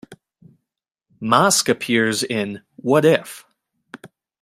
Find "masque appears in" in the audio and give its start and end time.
1.19-2.63